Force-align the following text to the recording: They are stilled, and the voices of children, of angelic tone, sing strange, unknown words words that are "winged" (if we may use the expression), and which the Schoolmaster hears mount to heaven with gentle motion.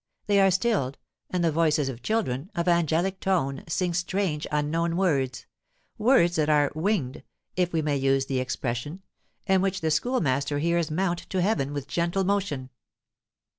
They 0.25 0.39
are 0.39 0.49
stilled, 0.49 0.97
and 1.29 1.43
the 1.43 1.51
voices 1.51 1.87
of 1.87 2.01
children, 2.01 2.49
of 2.55 2.67
angelic 2.67 3.19
tone, 3.19 3.63
sing 3.67 3.93
strange, 3.93 4.47
unknown 4.51 4.97
words 4.97 5.45
words 5.99 6.37
that 6.37 6.49
are 6.49 6.71
"winged" 6.73 7.21
(if 7.55 7.71
we 7.71 7.83
may 7.83 7.97
use 7.97 8.25
the 8.25 8.39
expression), 8.39 9.03
and 9.45 9.61
which 9.61 9.81
the 9.81 9.91
Schoolmaster 9.91 10.57
hears 10.57 10.89
mount 10.89 11.19
to 11.29 11.39
heaven 11.43 11.71
with 11.71 11.87
gentle 11.87 12.23
motion. 12.23 12.71